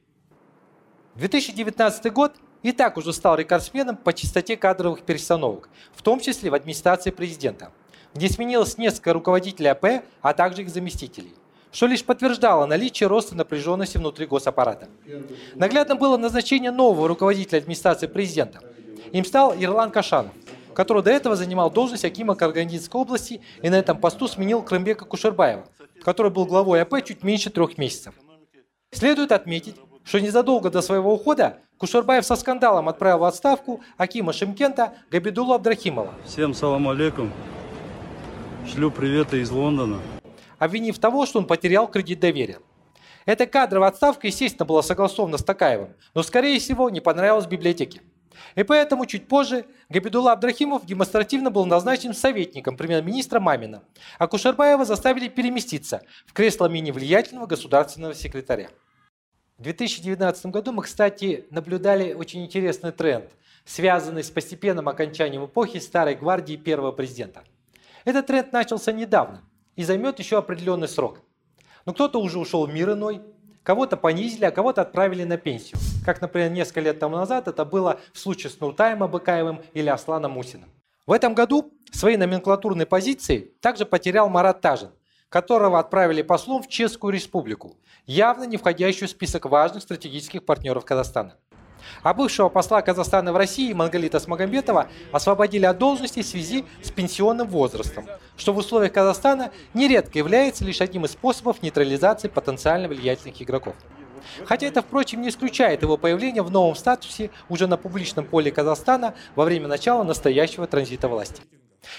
2019 1.17 2.13
год 2.13 2.37
и 2.63 2.71
так 2.71 2.99
уже 2.99 3.13
стал 3.13 3.35
рекордсменом 3.35 3.97
по 3.97 4.13
частоте 4.13 4.57
кадровых 4.57 5.03
перестановок, 5.03 5.69
в 5.93 6.03
том 6.03 6.21
числе 6.21 6.51
в 6.51 6.55
администрации 6.55 7.11
президента, 7.11 7.73
где 8.15 8.29
сменилось 8.29 8.79
несколько 8.79 9.13
руководителей 9.13 9.71
АП, 9.71 10.05
а 10.21 10.35
также 10.35 10.63
их 10.63 10.71
заместителей 10.71 11.35
что 11.73 11.87
лишь 11.87 12.05
подтверждало 12.05 12.67
наличие 12.67 13.07
роста 13.07 13.35
напряженности 13.35 13.97
внутри 13.97 14.27
госаппарата. 14.27 14.89
Наглядно 15.55 15.97
было 15.97 16.19
назначение 16.19 16.71
нового 16.71 17.09
руководителя 17.09 17.61
администрации 17.61 18.07
президента. 18.07 18.61
Им 19.11 19.25
стал 19.25 19.55
Ирлан 19.55 19.91
Кашанов, 19.91 20.33
который 20.75 21.03
до 21.03 21.11
этого 21.11 21.37
занимал 21.37 21.71
должность 21.71 22.05
Акима 22.05 22.35
Карагандинской 22.37 23.01
области 23.01 23.41
и 23.61 23.69
на 23.69 23.75
этом 23.75 23.99
посту 23.99 24.29
сменил 24.29 24.63
Крымбека 24.63 25.05
Кушербаева, 25.05 25.67
который 26.03 26.31
был 26.31 26.47
главой 26.47 26.83
АП 26.83 27.05
чуть 27.05 27.23
меньше 27.25 27.51
трех 27.51 27.79
месяцев. 27.79 28.15
Следует 28.93 29.33
отметить, 29.33 29.77
что 30.05 30.21
незадолго 30.21 30.71
до 30.71 30.83
своего 30.83 31.13
ухода 31.15 31.59
Кушербаев 31.79 32.25
со 32.25 32.37
скандалом 32.37 32.89
отправил 32.89 33.19
в 33.19 33.25
отставку 33.25 33.81
Акима 33.97 34.33
Шимкента 34.33 34.93
Габидулу 35.11 35.55
Абдрахимова. 35.55 36.15
Всем 36.25 36.55
салам 36.55 36.89
алейкум. 36.89 37.33
Шлю 38.73 38.93
приветы 38.93 39.41
из 39.41 39.51
Лондона 39.51 39.99
обвинив 40.63 40.99
того, 41.01 41.27
что 41.27 41.41
он 41.41 41.47
потерял 41.47 41.89
кредит 41.89 42.21
доверия. 42.21 42.61
Эта 43.27 43.47
кадровая 43.47 43.89
отставка, 43.89 44.29
естественно, 44.29 44.65
была 44.65 44.83
согласована 44.83 45.37
с 45.37 45.43
Такаевым, 45.43 45.95
но, 46.15 46.23
скорее 46.23 46.61
всего, 46.61 46.89
не 46.89 47.01
понравилась 47.01 47.47
библиотеке. 47.47 48.01
И 48.55 48.63
поэтому 48.63 49.07
чуть 49.07 49.29
позже 49.29 49.67
Габидулла 49.89 50.33
Абдрахимов 50.33 50.85
демонстративно 50.87 51.51
был 51.51 51.67
назначен 51.67 52.15
советником 52.15 52.77
премьер-министра 52.77 53.41
Мамина, 53.41 53.83
а 54.19 54.27
Кушербаева 54.27 54.85
заставили 54.85 55.29
переместиться 55.29 56.03
в 56.27 56.33
кресло 56.33 56.67
менее 56.67 56.93
влиятельного 56.93 57.47
государственного 57.47 58.15
секретаря. 58.15 58.69
В 59.59 59.63
2019 59.63 60.47
году 60.47 60.73
мы, 60.73 60.83
кстати, 60.83 61.47
наблюдали 61.51 62.15
очень 62.15 62.45
интересный 62.45 62.93
тренд, 62.93 63.31
связанный 63.65 64.25
с 64.25 64.31
постепенным 64.31 64.89
окончанием 64.89 65.45
эпохи 65.45 65.79
старой 65.79 66.15
гвардии 66.15 66.57
первого 66.57 66.93
президента. 66.93 67.45
Этот 68.05 68.27
тренд 68.27 68.53
начался 68.53 68.93
недавно– 68.93 69.43
и 69.77 69.85
займет 69.85 70.19
еще 70.19 70.39
определенный 70.39 70.89
срок. 70.89 71.21
Но 71.87 71.93
кто-то 71.93 72.21
уже 72.21 72.39
ушел 72.39 72.67
в 72.67 72.73
мир 72.73 72.93
иной, 72.93 73.23
кого-то 73.63 73.97
понизили, 73.97 74.45
а 74.45 74.51
кого-то 74.51 74.83
отправили 74.83 75.25
на 75.25 75.37
пенсию. 75.37 75.79
Как, 76.05 76.21
например, 76.21 76.51
несколько 76.51 76.81
лет 76.81 76.99
тому 76.99 77.17
назад 77.17 77.49
это 77.49 77.65
было 77.65 78.01
в 78.13 78.19
случае 78.19 78.51
с 78.51 78.61
Нуртаем 78.61 79.03
Абыкаевым 79.03 79.63
или 79.73 79.89
Асланом 79.89 80.33
Мусиным. 80.33 80.71
В 81.07 81.13
этом 81.13 81.35
году 81.35 81.73
свои 81.91 82.17
номенклатурные 82.17 82.87
позиции 82.87 83.53
также 83.61 83.85
потерял 83.85 84.29
Марат 84.29 84.61
Тажин, 84.61 84.91
которого 85.29 85.79
отправили 85.79 86.23
послом 86.23 86.63
в 86.63 86.69
Чешскую 86.69 87.13
республику, 87.13 87.77
явно 88.07 88.45
не 88.45 88.57
входящую 88.57 89.09
в 89.09 89.13
список 89.13 89.47
важных 89.47 89.83
стратегических 89.83 90.45
партнеров 90.45 90.85
Казахстана. 90.85 91.37
А 92.03 92.15
бывшего 92.15 92.49
посла 92.49 92.83
Казахстана 92.83 93.33
в 93.33 93.37
России 93.37 93.73
Мангалита 93.73 94.21
Смагомбетова 94.21 94.89
освободили 95.13 95.65
от 95.65 95.79
должности 95.79 96.23
в 96.23 96.27
связи 96.27 96.65
с 96.83 96.91
пенсионным 96.91 97.49
возрастом, 97.49 98.07
что 98.37 98.53
в 98.53 98.59
условиях 98.59 98.93
Казахстана 98.93 99.51
нередко 99.75 100.19
является 100.19 100.65
лишь 100.65 100.81
одним 100.81 101.05
из 101.05 101.13
способов 101.13 101.63
нейтрализации 101.63 102.29
потенциально 102.29 102.89
влиятельных 102.89 103.41
игроков. 103.43 103.75
Хотя 104.45 104.67
это, 104.67 104.83
впрочем, 104.83 105.23
не 105.23 105.29
исключает 105.29 105.83
его 105.83 105.97
появление 105.97 106.43
в 106.43 106.51
новом 106.51 106.75
статусе 106.75 107.31
уже 107.49 107.67
на 107.67 107.77
публичном 107.77 108.25
поле 108.25 108.51
Казахстана 108.51 109.15
во 109.35 109.45
время 109.45 109.69
начала 109.69 110.05
настоящего 110.05 110.67
транзита 110.67 111.09
власти. 111.09 111.43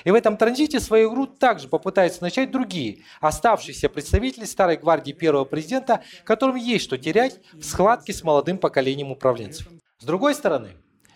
И 0.03 0.11
в 0.11 0.15
этом 0.15 0.37
транзите 0.37 0.79
свою 0.79 1.11
игру 1.11 1.27
также 1.27 1.67
попытаются 1.67 2.21
начать 2.21 2.51
другие, 2.51 3.03
оставшиеся 3.19 3.89
представители 3.89 4.45
старой 4.45 4.77
гвардии 4.77 5.11
первого 5.11 5.45
президента, 5.45 6.03
которым 6.23 6.55
есть 6.55 6.85
что 6.85 6.97
терять 6.97 7.39
в 7.53 7.63
схватке 7.63 8.13
с 8.13 8.23
молодым 8.23 8.57
поколением 8.57 9.11
управленцев. 9.11 9.67
С 9.99 10.05
другой 10.05 10.35
стороны, 10.35 10.71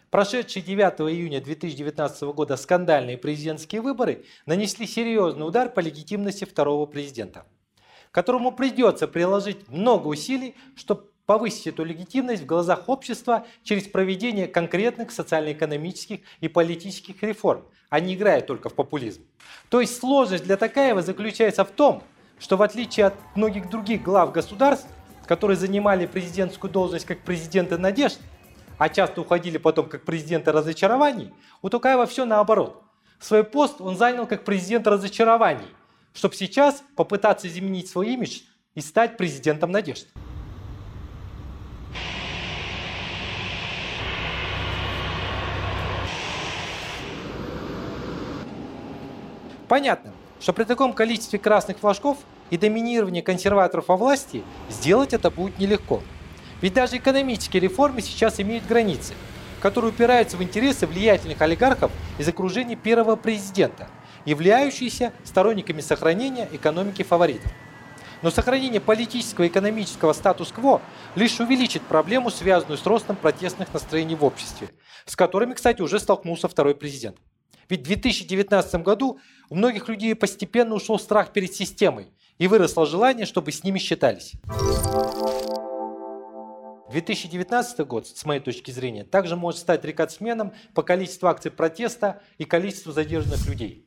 прошедшие 0.10 0.64
9 0.64 1.02
июня 1.12 1.42
2019 1.42 2.22
года 2.34 2.58
скандальные 2.58 3.18
президентские 3.18 3.82
выборы 3.82 4.26
нанесли 4.46 4.88
серьезный 4.88 5.48
удар 5.48 5.70
по 5.70 5.80
легитимности 5.80 6.46
второго 6.46 6.86
президента, 6.86 7.46
которому 8.12 8.52
придется 8.52 9.08
приложить 9.08 9.68
много 9.70 10.08
усилий, 10.08 10.56
чтобы 10.76 11.12
повысить 11.28 11.68
эту 11.68 11.84
легитимность 11.84 12.44
в 12.44 12.46
глазах 12.48 12.88
общества 12.88 13.46
через 13.62 13.84
проведение 13.84 14.48
конкретных 14.48 15.12
социально-экономических 15.12 16.22
и 16.40 16.48
политических 16.48 17.22
реформ, 17.22 17.66
а 17.90 18.00
не 18.00 18.16
играя 18.16 18.42
только 18.42 18.70
в 18.70 18.74
популизм. 18.74 19.22
То 19.70 19.82
есть 19.82 20.00
сложность 20.00 20.46
для 20.46 20.58
Такаева 20.58 21.04
заключается 21.04 21.66
в 21.66 21.72
том, 21.72 22.02
что 22.40 22.56
в 22.56 22.62
отличие 22.62 23.08
от 23.08 23.14
многих 23.36 23.70
других 23.70 24.02
глав 24.02 24.32
государств, 24.32 24.88
которые 25.28 25.58
занимали 25.58 26.06
президентскую 26.06 26.72
должность 26.72 27.06
как 27.06 27.20
президенты 27.20 27.78
надежд, 27.78 28.20
а 28.78 28.88
часто 28.88 29.20
уходили 29.20 29.58
потом 29.58 29.90
как 29.90 30.06
президенты 30.06 30.54
разочарований, 30.54 31.34
у 31.62 31.70
Тукаева 31.70 32.06
все 32.06 32.24
наоборот. 32.24 32.82
Свой 33.20 33.44
пост 33.44 33.82
он 33.82 33.98
занял 33.98 34.28
как 34.28 34.46
президент 34.46 34.88
разочарований, 34.88 35.68
чтобы 36.14 36.36
сейчас 36.36 36.84
попытаться 36.96 37.50
изменить 37.50 37.90
свой 37.90 38.14
имидж 38.14 38.44
и 38.76 38.82
стать 38.82 39.18
президентом 39.18 39.72
надежд. 39.72 40.08
Понятно, 49.68 50.12
что 50.40 50.54
при 50.54 50.64
таком 50.64 50.94
количестве 50.94 51.40
красных 51.40 51.80
флажков 51.80 52.18
и 52.50 52.58
доминировании 52.58 53.22
консерваторов 53.22 53.88
во 53.88 53.98
власти 53.98 54.44
сделать 54.70 55.14
это 55.14 55.30
будет 55.30 55.60
нелегко– 55.60 56.02
ведь 56.62 56.74
даже 56.74 56.98
экономические 56.98 57.62
реформы 57.62 58.02
сейчас 58.02 58.40
имеют 58.40 58.66
границы, 58.66 59.14
которые 59.62 59.92
упираются 59.92 60.38
в 60.38 60.44
интересы 60.44 60.88
влиятельных 60.88 61.42
олигархов 61.42 61.92
из 62.18 62.28
окружения 62.28 62.76
первого 62.76 63.16
президента, 63.16 63.90
являющиеся 64.26 65.14
сторонниками 65.24 65.82
сохранения 65.82 66.50
экономики 66.52 67.04
фаворитов. 67.04 67.52
Но 68.24 68.32
сохранение 68.32 68.82
политического 68.82 69.44
и 69.46 69.48
экономического 69.48 70.14
статус-кво 70.14 70.82
лишь 71.14 71.40
увеличит 71.40 71.84
проблему, 71.84 72.32
связанную 72.32 72.80
с 72.80 72.86
ростом 72.88 73.16
протестных 73.16 73.72
настроений 73.72 74.16
в 74.16 74.26
обществе, 74.26 74.70
с 75.06 75.16
которыми, 75.16 75.54
кстати, 75.54 75.84
уже 75.84 76.00
столкнулся 76.00 76.48
второй 76.48 76.74
президент. 76.74 77.18
Ведь 77.70 77.82
в 77.82 77.84
2019 77.84 78.82
году 78.82 79.20
у 79.50 79.56
многих 79.56 79.88
людей 79.88 80.16
постепенно 80.16 80.76
ушел 80.76 81.00
страх 81.00 81.34
перед 81.34 81.54
системой 81.54 82.08
и 82.38 82.48
выросло 82.48 82.86
желание, 82.86 83.26
чтобы 83.26 83.52
с 83.52 83.64
ними 83.64 83.80
считались. 83.80 84.34
2019 86.90 87.80
год, 87.86 88.08
с 88.08 88.26
моей 88.26 88.40
точки 88.40 88.72
зрения, 88.72 89.04
также 89.04 89.36
может 89.36 89.60
стать 89.60 89.84
рекордсменом 89.84 90.54
по 90.74 90.84
количеству 90.84 91.28
акций 91.28 91.52
протеста 91.52 92.22
и 92.38 92.46
количеству 92.46 92.92
задержанных 92.92 93.46
людей. 93.48 93.86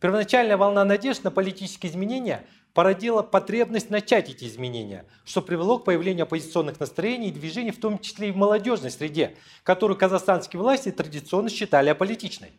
Первоначальная 0.00 0.56
волна 0.56 0.84
надежд 0.84 1.24
на 1.24 1.30
политические 1.30 1.90
изменения 1.90 2.46
породила 2.74 3.22
потребность 3.22 3.88
начать 3.88 4.28
эти 4.28 4.44
изменения, 4.44 5.06
что 5.24 5.40
привело 5.40 5.78
к 5.78 5.84
появлению 5.84 6.24
оппозиционных 6.24 6.78
настроений 6.78 7.28
и 7.28 7.32
движений, 7.32 7.70
в 7.70 7.80
том 7.80 7.98
числе 7.98 8.28
и 8.28 8.32
в 8.32 8.36
молодежной 8.36 8.90
среде, 8.90 9.36
которую 9.62 9.98
казахстанские 9.98 10.60
власти 10.60 10.90
традиционно 10.90 11.48
считали 11.48 11.88
аполитичной. 11.88 12.52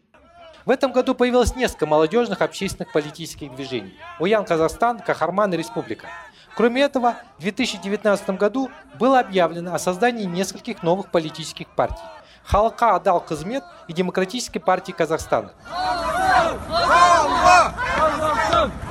В 0.68 0.70
этом 0.70 0.92
году 0.92 1.16
появилось 1.16 1.56
несколько 1.56 1.88
молодежных 1.88 2.42
общественных 2.42 2.92
политических 2.92 3.56
движений. 3.56 3.98
Уян 4.20 4.46
Казахстан, 4.46 5.00
Кахарман 5.00 5.54
и 5.54 5.58
Республика– 5.58 6.08
Кроме 6.58 6.82
этого, 6.82 7.18
в 7.38 7.42
2019 7.42 8.32
году 8.32 8.72
было 8.98 9.20
объявлено 9.20 9.76
о 9.76 9.78
создании 9.78 10.24
нескольких 10.24 10.82
новых 10.82 11.12
политических 11.12 11.68
партий. 11.68 12.02
Халка 12.44 12.96
Адал 12.96 13.20
Казмет 13.22 13.64
и 13.88 13.94
Демократической 13.94 14.58
партии 14.58 14.92
Казахстана. 14.92 15.52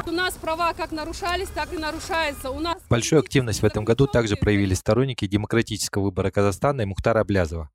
У 0.06 0.10
нас 0.12 0.34
права 0.34 0.74
как 0.74 0.92
нарушались, 0.92 1.48
так 1.48 1.72
и 1.72 1.76
нарушаются. 1.76 2.50
У 2.50 2.60
нас... 2.60 2.76
Большую 2.88 3.18
активность 3.18 3.62
в 3.62 3.64
этом 3.64 3.84
году 3.84 4.06
также 4.06 4.36
проявили 4.36 4.74
сторонники 4.74 5.26
демократического 5.26 6.04
выбора 6.04 6.30
Казахстана 6.30 6.82
и 6.82 6.84
Мухтара 6.84 7.18
Аблязова 7.18 7.68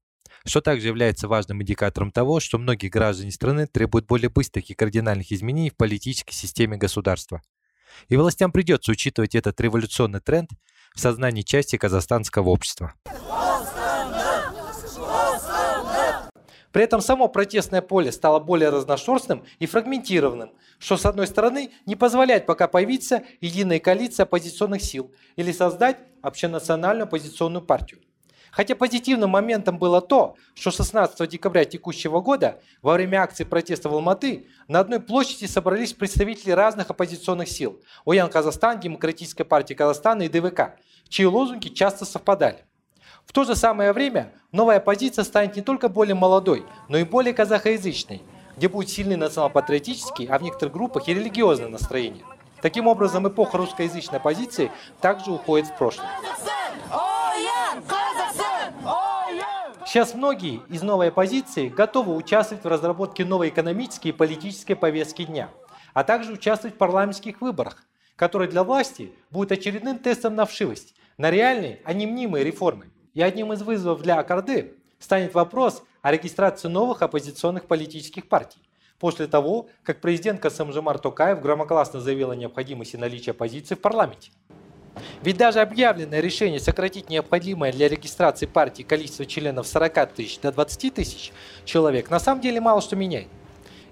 что 0.45 0.61
также 0.61 0.87
является 0.87 1.27
важным 1.27 1.61
индикатором 1.61 2.11
того, 2.11 2.39
что 2.39 2.57
многие 2.57 2.87
граждане 2.87 3.31
страны 3.31 3.67
требуют 3.67 4.07
более 4.07 4.29
быстрых 4.29 4.69
и 4.69 4.73
кардинальных 4.73 5.31
изменений 5.31 5.69
в 5.69 5.77
политической 5.77 6.33
системе 6.33 6.77
государства. 6.77 7.41
И 8.09 8.17
властям 8.17 8.51
придется 8.51 8.91
учитывать 8.91 9.35
этот 9.35 9.59
революционный 9.61 10.21
тренд 10.21 10.49
в 10.93 10.99
сознании 10.99 11.41
части 11.41 11.77
казахстанского 11.77 12.49
общества. 12.49 12.93
При 16.71 16.83
этом 16.83 17.01
само 17.01 17.27
протестное 17.27 17.81
поле 17.81 18.11
стало 18.11 18.39
более 18.39 18.69
разношерстным 18.69 19.43
и 19.59 19.65
фрагментированным, 19.65 20.51
что 20.79 20.95
с 20.95 21.05
одной 21.05 21.27
стороны 21.27 21.71
не 21.85 21.95
позволяет 21.97 22.45
пока 22.45 22.67
появиться 22.67 23.23
единой 23.41 23.79
коалиции 23.79 24.23
оппозиционных 24.23 24.81
сил 24.81 25.13
или 25.35 25.51
создать 25.51 25.97
общенациональную 26.21 27.05
оппозиционную 27.05 27.61
партию. 27.61 27.99
Хотя 28.51 28.75
позитивным 28.75 29.29
моментом 29.29 29.79
было 29.79 30.01
то, 30.01 30.35
что 30.53 30.71
16 30.71 31.29
декабря 31.29 31.63
текущего 31.65 32.19
года 32.19 32.59
во 32.81 32.93
время 32.93 33.23
акции 33.23 33.45
протеста 33.45 33.89
в 33.89 33.93
Алматы 33.93 34.47
на 34.67 34.79
одной 34.79 34.99
площади 34.99 35.45
собрались 35.45 35.93
представители 35.93 36.51
разных 36.51 36.89
оппозиционных 36.89 37.47
сил– 37.49 37.81
Уян 38.05 38.29
Казахстан, 38.29 38.79
Демократическая 38.79 39.45
партия 39.45 39.75
Казахстана 39.75 40.23
и 40.23 40.29
ДВК, 40.29 40.75
чьи 41.07 41.25
лозунги 41.25 41.69
часто 41.69 42.05
совпадали. 42.05 42.65
В 43.25 43.31
то 43.31 43.45
же 43.45 43.55
самое 43.55 43.93
время 43.93 44.33
новая 44.51 44.77
оппозиция 44.77 45.23
станет 45.23 45.55
не 45.55 45.61
только 45.61 45.87
более 45.87 46.15
молодой, 46.15 46.65
но 46.89 46.97
и 46.97 47.05
более 47.05 47.33
казахоязычной, 47.33 48.21
где 48.57 48.67
будет 48.67 48.89
сильный 48.89 49.15
национал-патриотический, 49.15 50.25
а 50.25 50.37
в 50.37 50.43
некоторых 50.43 50.73
группах 50.73 51.07
и 51.07 51.13
религиозное 51.13 51.69
настроение. 51.69 52.25
Таким 52.61 52.87
образом, 52.87 53.27
эпоха 53.27 53.57
русскоязычной 53.57 54.19
оппозиции 54.19 54.71
также 54.99 55.31
уходит 55.31 55.67
в 55.67 55.77
прошлое. 55.77 56.09
Сейчас 59.91 60.13
многие 60.13 60.61
из 60.69 60.83
новой 60.83 61.09
оппозиции 61.09 61.67
готовы 61.67 62.15
участвовать 62.15 62.63
в 62.63 62.67
разработке 62.69 63.25
новой 63.25 63.49
экономической 63.49 64.07
и 64.07 64.13
политической 64.13 64.73
повестки 64.73 65.25
дня, 65.25 65.49
а 65.93 66.05
также 66.05 66.31
участвовать 66.31 66.75
в 66.75 66.77
парламентских 66.77 67.41
выборах, 67.41 67.83
которые 68.15 68.49
для 68.49 68.63
власти 68.63 69.11
будут 69.31 69.51
очередным 69.51 69.99
тестом 69.99 70.33
на 70.35 70.45
вшивость, 70.45 70.95
на 71.17 71.29
реальные, 71.29 71.81
а 71.83 71.91
не 71.91 72.07
мнимые 72.07 72.45
реформы. 72.45 72.89
И 73.13 73.21
одним 73.21 73.51
из 73.51 73.63
вызовов 73.63 74.01
для 74.01 74.17
Акарды 74.17 74.77
станет 74.97 75.33
вопрос 75.33 75.83
о 76.01 76.13
регистрации 76.13 76.69
новых 76.69 77.01
оппозиционных 77.01 77.65
политических 77.65 78.29
партий. 78.29 78.61
После 78.97 79.27
того, 79.27 79.67
как 79.83 79.99
президент 79.99 80.39
Касымжимар 80.39 80.99
Токаев 80.99 81.41
громогласно 81.41 81.99
заявил 81.99 82.31
о 82.31 82.35
необходимости 82.37 82.95
наличия 82.95 83.31
оппозиции 83.31 83.75
в 83.75 83.81
парламенте. 83.81 84.31
Ведь 85.23 85.37
даже 85.37 85.61
объявленное 85.61 86.19
решение 86.19 86.59
сократить 86.59 87.09
необходимое 87.09 87.71
для 87.71 87.87
регистрации 87.87 88.45
партии 88.45 88.83
количество 88.83 89.25
членов 89.25 89.67
40 89.67 90.13
тысяч 90.13 90.39
до 90.39 90.51
20 90.51 90.93
тысяч 90.93 91.31
человек 91.65 92.09
на 92.09 92.19
самом 92.19 92.41
деле 92.41 92.59
мало 92.59 92.81
что 92.81 92.95
меняет. 92.95 93.27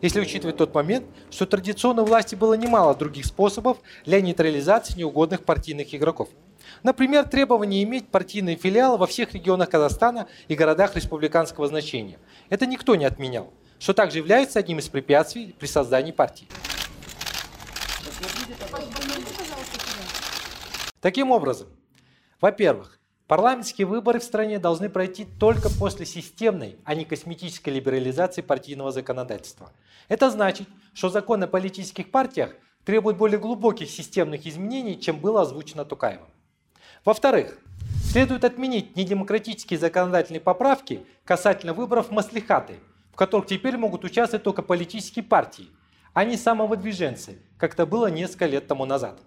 Если 0.01 0.21
учитывать 0.21 0.55
тот 0.57 0.73
момент, 0.73 1.05
что 1.29 1.45
традиционно 1.45 2.03
у 2.03 2.05
власти 2.05 2.35
было 2.35 2.53
немало 2.53 2.95
других 2.95 3.25
способов 3.25 3.77
для 4.05 4.21
нейтрализации 4.21 4.97
неугодных 4.97 5.43
партийных 5.43 5.93
игроков. 5.93 6.29
Например, 6.83 7.27
требование 7.27 7.83
иметь 7.83 8.07
партийные 8.07 8.55
филиалы 8.55 8.97
во 8.97 9.07
всех 9.07 9.33
регионах 9.33 9.69
Казахстана 9.69 10.27
и 10.47 10.55
городах 10.55 10.95
республиканского 10.95 11.67
значения. 11.67 12.17
Это 12.49 12.65
никто 12.65 12.95
не 12.95 13.05
отменял, 13.05 13.51
что 13.77 13.93
также 13.93 14.19
является 14.19 14.59
одним 14.59 14.79
из 14.79 14.87
препятствий 14.87 15.53
при 15.59 15.67
создании 15.67 16.11
партии. 16.11 16.47
Таким 21.01 21.31
образом, 21.31 21.69
во-первых, 22.41 22.99
парламентские 23.27 23.87
выборы 23.87 24.19
в 24.19 24.23
стране 24.23 24.59
должны 24.59 24.89
пройти 24.89 25.25
только 25.25 25.69
после 25.69 26.05
системной, 26.05 26.77
а 26.83 26.93
не 26.93 27.05
косметической 27.05 27.73
либерализации 27.73 28.41
партийного 28.41 28.91
законодательства. 28.91 29.71
Это 30.09 30.29
значит, 30.29 30.67
что 30.93 31.07
закон 31.07 31.41
о 31.41 31.47
политических 31.47 32.11
партиях 32.11 32.53
требует 32.83 33.15
более 33.15 33.39
глубоких 33.39 33.89
системных 33.89 34.45
изменений, 34.45 34.99
чем 34.99 35.19
было 35.19 35.43
озвучено 35.43 35.85
Тукаевым. 35.85 36.27
Во-вторых, 37.05 37.57
следует 38.03 38.43
отменить 38.43 38.97
недемократические 38.97 39.79
законодательные 39.79 40.41
поправки 40.41 41.05
касательно 41.23 41.73
выборов 41.73 42.11
маслихаты, 42.11 42.75
в 43.13 43.15
которых 43.15 43.47
теперь 43.47 43.77
могут 43.77 44.03
участвовать 44.03 44.43
только 44.43 44.63
политические 44.63 45.23
партии, 45.23 45.67
а 46.13 46.25
не 46.25 46.35
самовыдвиженцы, 46.35 47.37
как 47.57 47.75
это 47.75 47.85
было 47.85 48.07
несколько 48.07 48.47
лет 48.47 48.67
тому 48.67 48.83
назад. 48.83 49.21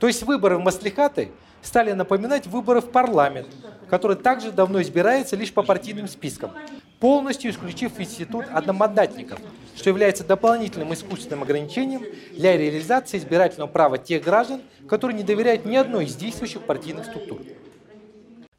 То 0.00 0.06
есть 0.06 0.22
выборы 0.22 0.56
в 0.56 0.62
маслихаты 0.62 1.30
стали 1.60 1.92
напоминать 1.92 2.46
выборы 2.46 2.80
в 2.80 2.90
парламент, 2.90 3.48
который 3.88 4.16
также 4.16 4.50
давно 4.50 4.80
избирается 4.80 5.36
лишь 5.36 5.52
по 5.52 5.62
партийным 5.62 6.08
спискам, 6.08 6.52
полностью 7.00 7.50
исключив 7.50 8.00
институт 8.00 8.46
одномандатников, 8.50 9.38
что 9.76 9.90
является 9.90 10.24
дополнительным 10.24 10.94
искусственным 10.94 11.42
ограничением 11.42 12.02
для 12.32 12.56
реализации 12.56 13.18
избирательного 13.18 13.68
права 13.68 13.98
тех 13.98 14.24
граждан, 14.24 14.62
которые 14.88 15.18
не 15.18 15.22
доверяют 15.22 15.66
ни 15.66 15.76
одной 15.76 16.06
из 16.06 16.16
действующих 16.16 16.62
партийных 16.62 17.04
структур. 17.04 17.42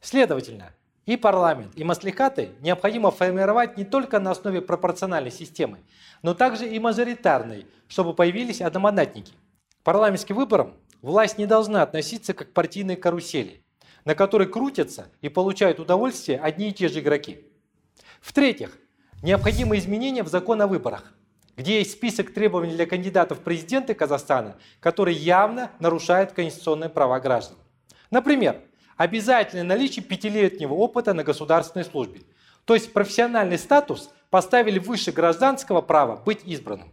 Следовательно, 0.00 0.70
и 1.06 1.16
парламент, 1.16 1.72
и 1.74 1.82
маслихаты 1.82 2.50
необходимо 2.60 3.10
формировать 3.10 3.76
не 3.76 3.84
только 3.84 4.20
на 4.20 4.30
основе 4.30 4.60
пропорциональной 4.60 5.32
системы, 5.32 5.78
но 6.22 6.34
также 6.34 6.68
и 6.68 6.78
мажоритарной, 6.78 7.66
чтобы 7.88 8.14
появились 8.14 8.60
одномандатники. 8.60 9.32
Парламентским 9.82 10.36
выборам 10.36 10.74
Власть 11.02 11.36
не 11.36 11.46
должна 11.46 11.82
относиться 11.82 12.32
как 12.32 12.50
к 12.50 12.52
партийной 12.52 12.94
карусели, 12.94 13.64
на 14.04 14.14
которой 14.14 14.46
крутятся 14.46 15.08
и 15.20 15.28
получают 15.28 15.80
удовольствие 15.80 16.38
одни 16.38 16.68
и 16.68 16.72
те 16.72 16.86
же 16.86 17.00
игроки. 17.00 17.44
В-третьих, 18.20 18.78
необходимы 19.20 19.78
изменения 19.78 20.22
в 20.22 20.28
закон 20.28 20.62
о 20.62 20.68
выборах, 20.68 21.12
где 21.56 21.78
есть 21.78 21.90
список 21.90 22.32
требований 22.32 22.76
для 22.76 22.86
кандидатов 22.86 23.40
в 23.40 23.42
президенты 23.42 23.94
Казахстана, 23.94 24.56
которые 24.78 25.16
явно 25.16 25.72
нарушают 25.80 26.32
конституционные 26.32 26.88
права 26.88 27.18
граждан. 27.18 27.58
Например, 28.12 28.60
обязательное 28.96 29.64
наличие 29.64 30.04
пятилетнего 30.04 30.74
опыта 30.74 31.14
на 31.14 31.24
государственной 31.24 31.84
службе. 31.84 32.20
То 32.64 32.74
есть 32.74 32.92
профессиональный 32.92 33.58
статус 33.58 34.10
поставили 34.30 34.78
выше 34.78 35.10
гражданского 35.10 35.80
права 35.80 36.14
быть 36.14 36.42
избранным. 36.44 36.92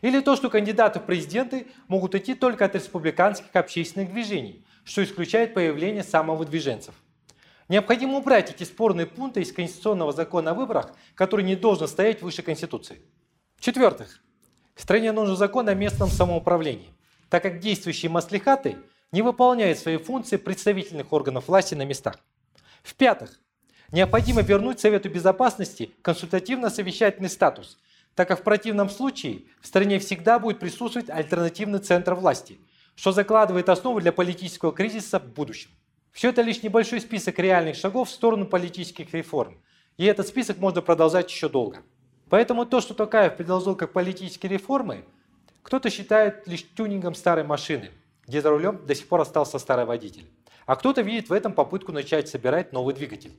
Или 0.00 0.20
то, 0.20 0.36
что 0.36 0.50
кандидаты 0.50 1.00
в 1.00 1.04
президенты 1.04 1.66
могут 1.88 2.14
идти 2.14 2.34
только 2.34 2.64
от 2.64 2.74
республиканских 2.74 3.54
общественных 3.54 4.12
движений, 4.12 4.64
что 4.84 5.02
исключает 5.02 5.54
появление 5.54 6.04
самовыдвиженцев. 6.04 6.94
Необходимо 7.68 8.16
убрать 8.18 8.50
эти 8.50 8.64
спорные 8.64 9.06
пункты 9.06 9.42
из 9.42 9.52
Конституционного 9.52 10.12
закона 10.12 10.52
о 10.52 10.54
выборах, 10.54 10.92
который 11.14 11.44
не 11.44 11.56
должен 11.56 11.86
стоять 11.86 12.22
выше 12.22 12.42
Конституции. 12.42 13.02
В-четвертых, 13.56 14.20
стране 14.74 15.12
нужен 15.12 15.36
закон 15.36 15.68
о 15.68 15.74
местном 15.74 16.08
самоуправлении, 16.08 16.88
так 17.28 17.42
как 17.42 17.58
действующие 17.58 18.10
маслихаты 18.10 18.78
не 19.12 19.22
выполняют 19.22 19.78
свои 19.78 19.96
функции 19.96 20.36
представительных 20.36 21.12
органов 21.12 21.48
власти 21.48 21.74
на 21.74 21.84
местах. 21.84 22.18
В-пятых, 22.82 23.38
необходимо 23.90 24.42
вернуть 24.42 24.80
Совету 24.80 25.10
Безопасности 25.10 25.90
консультативно-совещательный 26.02 27.28
статус– 27.28 27.78
так 28.18 28.26
как 28.26 28.40
в 28.40 28.42
противном 28.42 28.90
случае 28.90 29.42
в 29.60 29.66
стране 29.68 30.00
всегда 30.00 30.40
будет 30.40 30.58
присутствовать 30.58 31.08
альтернативный 31.08 31.78
центр 31.78 32.14
власти, 32.14 32.58
что 32.96 33.12
закладывает 33.12 33.68
основу 33.68 34.00
для 34.00 34.10
политического 34.10 34.72
кризиса 34.72 35.20
в 35.20 35.32
будущем. 35.32 35.70
Все 36.10 36.30
это 36.30 36.42
лишь 36.42 36.64
небольшой 36.64 37.00
список 37.00 37.38
реальных 37.38 37.76
шагов 37.76 38.08
в 38.08 38.12
сторону 38.12 38.44
политических 38.44 39.14
реформ, 39.14 39.62
и 39.98 40.04
этот 40.04 40.26
список 40.26 40.58
можно 40.58 40.82
продолжать 40.82 41.30
еще 41.30 41.48
долго. 41.48 41.84
Поэтому 42.28 42.66
то, 42.66 42.80
что 42.80 42.92
Токаев 42.92 43.36
предложил 43.36 43.76
как 43.76 43.92
политические 43.92 44.50
реформы, 44.50 45.04
кто-то 45.62 45.88
считает 45.88 46.48
лишь 46.48 46.66
тюнингом 46.74 47.14
старой 47.14 47.44
машины, 47.44 47.92
где 48.26 48.42
за 48.42 48.50
рулем 48.50 48.84
до 48.84 48.96
сих 48.96 49.06
пор 49.06 49.20
остался 49.20 49.60
старый 49.60 49.84
водитель. 49.84 50.28
А 50.66 50.74
кто-то 50.74 51.02
видит 51.02 51.28
в 51.28 51.32
этом 51.32 51.52
попытку 51.52 51.92
начать 51.92 52.28
собирать 52.28 52.72
новый 52.72 52.96
двигатель. 52.96 53.38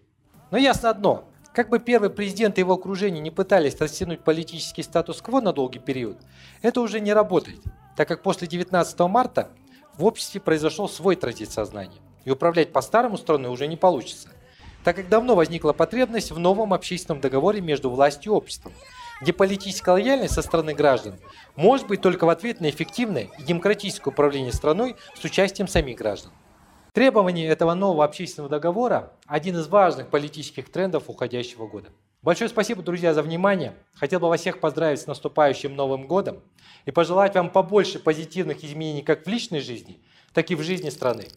Но 0.51 0.57
ясно 0.57 0.89
одно, 0.89 1.27
как 1.53 1.69
бы 1.69 1.79
первый 1.79 2.09
президент 2.09 2.57
и 2.57 2.61
его 2.61 2.73
окружение 2.73 3.21
не 3.21 3.31
пытались 3.31 3.79
растянуть 3.79 4.23
политический 4.23 4.83
статус-кво 4.83 5.41
на 5.41 5.53
долгий 5.53 5.79
период, 5.79 6.17
это 6.61 6.81
уже 6.81 6.99
не 6.99 7.13
работает, 7.13 7.61
так 7.95 8.07
как 8.07 8.21
после 8.21 8.47
19 8.47 8.99
марта 9.01 9.49
в 9.97 10.05
обществе 10.05 10.39
произошел 10.39 10.87
свой 10.87 11.15
транзит 11.15 11.51
сознания, 11.51 11.99
и 12.23 12.31
управлять 12.31 12.71
по-старому 12.71 13.17
страной 13.17 13.51
уже 13.51 13.67
не 13.67 13.77
получится, 13.77 14.29
так 14.83 14.95
как 14.95 15.09
давно 15.09 15.35
возникла 15.35 15.73
потребность 15.73 16.31
в 16.31 16.39
новом 16.39 16.73
общественном 16.73 17.21
договоре 17.21 17.61
между 17.61 17.89
властью 17.89 18.31
и 18.31 18.35
обществом, 18.35 18.71
где 19.21 19.33
политическая 19.33 19.91
лояльность 19.91 20.33
со 20.33 20.41
стороны 20.41 20.73
граждан 20.73 21.15
может 21.55 21.87
быть 21.87 22.01
только 22.01 22.25
в 22.25 22.29
ответ 22.29 22.61
на 22.61 22.69
эффективное 22.69 23.29
и 23.37 23.43
демократическое 23.43 24.11
управление 24.11 24.53
страной 24.53 24.95
с 25.19 25.23
участием 25.25 25.67
самих 25.67 25.97
граждан. 25.97 26.31
Требование 26.99 27.47
этого 27.47 27.75
нового 27.75 28.03
общественного 28.03 28.49
договора– 28.49 29.13
один 29.25 29.55
из 29.57 29.69
важных 29.69 30.09
политических 30.09 30.69
трендов 30.69 31.05
уходящего 31.07 31.65
года. 31.65 31.91
Большое 32.21 32.49
спасибо, 32.49 32.81
друзья, 32.81 33.13
за 33.13 33.23
внимание. 33.23 33.73
Хотел 33.93 34.19
бы 34.19 34.27
вас 34.27 34.41
всех 34.41 34.59
поздравить 34.59 34.99
с 34.99 35.07
наступающим 35.07 35.77
Новым 35.77 36.07
годом 36.07 36.41
и 36.83 36.91
пожелать 36.91 37.35
вам 37.35 37.51
побольше 37.51 37.99
позитивных 37.99 38.65
изменений 38.65 39.01
как 39.01 39.25
в 39.25 39.29
личной 39.29 39.61
жизни, 39.61 40.01
так 40.33 40.51
и 40.51 40.55
в 40.55 40.61
жизни 40.61 40.89
страны. 40.89 41.27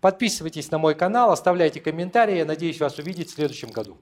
Подписывайтесь 0.00 0.72
на 0.72 0.78
мой 0.78 0.96
канал, 0.96 1.30
оставляйте 1.30 1.80
комментарии. 1.80 2.38
Я 2.38 2.44
надеюсь 2.44 2.80
вас 2.80 2.98
увидеть 2.98 3.30
в 3.30 3.34
следующем 3.34 3.68
году. 3.68 3.98